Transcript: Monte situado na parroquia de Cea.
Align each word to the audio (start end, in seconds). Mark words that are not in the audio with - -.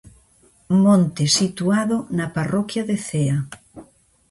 Monte 0.83 1.23
situado 1.39 1.95
na 2.17 2.27
parroquia 2.37 2.83
de 2.89 2.95
Cea. 3.07 3.37